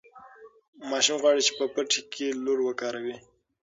[0.89, 3.15] ماشوم غواړي چې په پټي کې لور وکاروي.